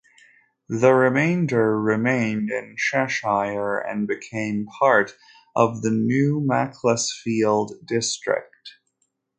[0.67, 5.15] The remainder remained in Cheshire and became part
[5.55, 8.71] of the new Macclesfield district.